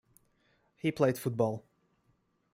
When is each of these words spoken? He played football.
He 0.77 0.91
played 0.91 1.19
football. 1.19 1.63